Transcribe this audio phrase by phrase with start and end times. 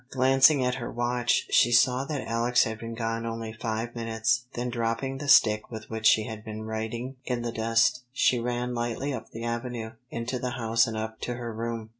[0.09, 4.45] Glancing at her watch, she saw that Alex had been gone only five minutes.
[4.55, 8.73] Then dropping the stick with which she had been writing in the dust, she ran
[8.73, 11.89] lightly up the avenue, into the house and up to her room.